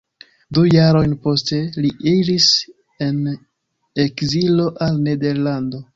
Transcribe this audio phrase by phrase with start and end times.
[0.57, 2.47] Du jarojn poste li iris
[3.09, 3.21] en
[4.07, 5.89] ekzilo al Nederlando.